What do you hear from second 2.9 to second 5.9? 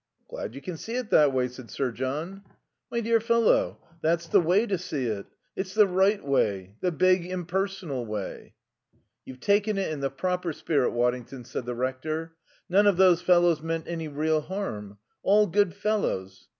dear fellow, that's the way to see it. It's the